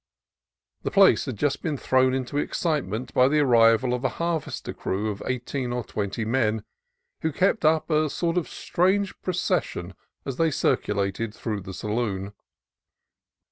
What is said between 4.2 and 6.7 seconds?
vester crew of eighteen or twenty men,